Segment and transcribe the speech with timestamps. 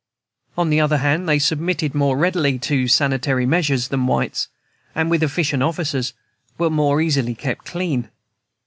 [0.57, 4.47] On the other hand, they submitted more readily to sanitary measures than whites,
[4.95, 6.13] and, with efficient officers,
[6.57, 8.09] were more easily kept clean.